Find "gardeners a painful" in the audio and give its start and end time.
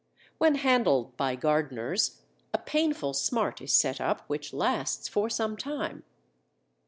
1.35-3.13